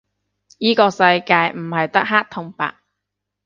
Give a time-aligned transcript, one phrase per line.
[0.57, 2.73] 依個世界唔係得黑同白